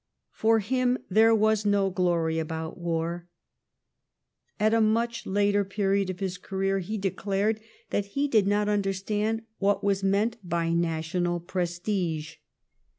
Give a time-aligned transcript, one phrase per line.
[0.31, 3.27] For him there was no glory about war.
[4.59, 7.59] At a much later period of his career he declared
[7.91, 12.37] that he did not understand what was meant by national prestige.